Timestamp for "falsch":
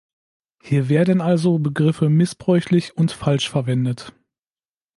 3.11-3.51